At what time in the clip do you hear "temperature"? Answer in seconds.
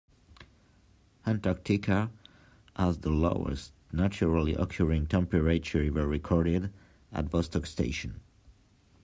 5.05-5.83